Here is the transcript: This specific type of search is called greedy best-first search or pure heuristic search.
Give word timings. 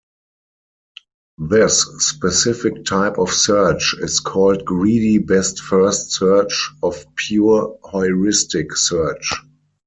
This 1.37 1.81
specific 1.99 2.85
type 2.85 3.19
of 3.19 3.29
search 3.29 3.93
is 3.99 4.19
called 4.19 4.65
greedy 4.65 5.19
best-first 5.19 6.13
search 6.13 6.71
or 6.81 6.93
pure 7.17 7.77
heuristic 7.93 8.75
search. 8.75 9.31